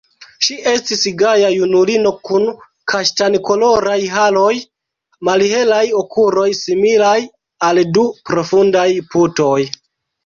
Ŝi 0.45 0.55
estis 0.69 1.01
gaja 1.17 1.49
junulino 1.55 2.11
kun 2.29 2.47
kaŝtankoloraj 2.93 3.97
haroj, 4.13 4.53
malhelaj 5.29 5.85
okuloj, 6.03 6.49
similaj 6.63 7.17
al 7.69 7.85
du 7.99 8.09
profundaj 8.33 8.89
putoj. 9.15 9.59